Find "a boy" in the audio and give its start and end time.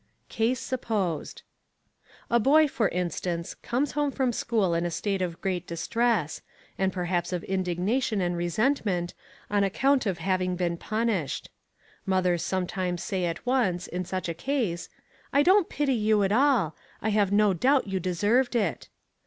2.31-2.67